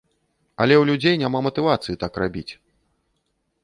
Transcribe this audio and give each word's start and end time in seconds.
Але 0.65 0.75
ў 0.77 0.83
людзей 0.91 1.15
няма 1.25 1.39
матывацыі 1.49 1.99
так 2.07 2.13
рабіць. 2.25 2.51